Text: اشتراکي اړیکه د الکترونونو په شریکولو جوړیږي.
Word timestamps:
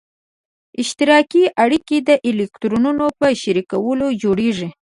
اشتراکي 0.81 1.43
اړیکه 1.63 1.97
د 2.07 2.09
الکترونونو 2.29 3.05
په 3.19 3.27
شریکولو 3.41 4.07
جوړیږي. 4.21 4.69